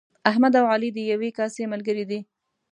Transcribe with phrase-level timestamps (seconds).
[0.29, 2.19] احمد او علي د یوې کاسې ملګري دي.